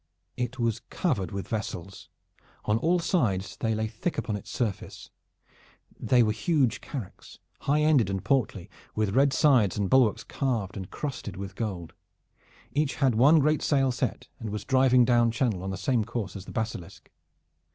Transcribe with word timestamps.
It 0.35 0.57
was 0.57 0.79
covered 0.89 1.31
with 1.31 1.47
vessels. 1.47 2.09
On 2.65 2.79
all 2.79 2.97
sides 2.97 3.55
they 3.57 3.75
lay 3.75 3.85
thick 3.85 4.17
upon 4.17 4.35
its 4.35 4.49
surface. 4.49 5.11
They 5.99 6.23
were 6.23 6.31
huge 6.31 6.81
caracks, 6.81 7.37
high 7.59 7.81
ended 7.81 8.09
and 8.09 8.25
portly, 8.25 8.67
with 8.95 9.13
red 9.15 9.31
sides 9.31 9.77
and 9.77 9.91
bulwarks 9.91 10.23
carved 10.23 10.75
and 10.75 10.89
crusted 10.89 11.37
with 11.37 11.53
gold. 11.55 11.93
Each 12.71 12.95
had 12.95 13.13
one 13.13 13.37
great 13.37 13.61
sail 13.61 13.91
set 13.91 14.27
and 14.39 14.49
was 14.49 14.65
driving 14.65 15.05
down 15.05 15.29
channel 15.29 15.61
on 15.61 15.69
the 15.69 15.77
same 15.77 16.03
course 16.03 16.35
at 16.35 16.45
the 16.45 16.51
Basilisk. 16.51 17.11